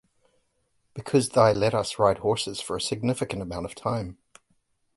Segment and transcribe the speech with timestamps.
[0.95, 4.17] because thy let us ride horses for a significant amount of time